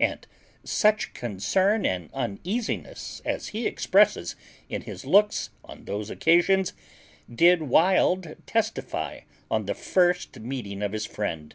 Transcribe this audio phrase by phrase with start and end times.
[0.00, 0.26] And
[0.64, 4.34] such concern and uneasiness as he expresses
[4.70, 6.72] in his looks on those occasions
[7.30, 9.20] did Wild testify
[9.50, 11.54] on the first meeting of his friend.